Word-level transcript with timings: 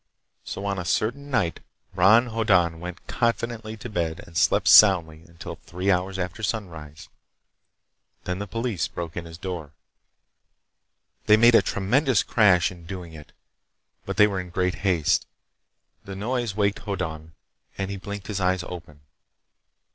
So 0.43 0.65
on 0.65 0.79
a 0.79 0.83
certain 0.83 1.29
night 1.29 1.59
Bron 1.93 2.25
Hoddan 2.31 2.79
went 2.79 3.05
confidently 3.05 3.77
to 3.77 3.87
bed 3.87 4.19
and 4.25 4.35
slept 4.35 4.67
soundly 4.67 5.21
until 5.27 5.57
three 5.57 5.91
hours 5.91 6.17
after 6.17 6.41
sunrise. 6.41 7.07
Then 8.23 8.39
the 8.39 8.47
police 8.47 8.87
broke 8.87 9.15
in 9.15 9.25
his 9.25 9.37
door. 9.37 9.73
They 11.27 11.37
made 11.37 11.53
a 11.53 11.61
tremendous 11.61 12.23
crash 12.23 12.71
in 12.71 12.87
doing 12.87 13.13
it, 13.13 13.31
but 14.03 14.17
they 14.17 14.25
were 14.25 14.39
in 14.39 14.49
great 14.49 14.73
haste. 14.81 15.27
The 16.03 16.15
noise 16.15 16.55
waked 16.55 16.79
Hoddan, 16.79 17.33
and 17.77 17.91
he 17.91 17.97
blinked 17.97 18.25
his 18.25 18.41
eyes 18.41 18.63
open. 18.63 19.01